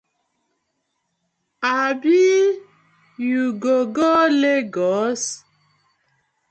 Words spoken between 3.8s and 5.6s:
go Legos?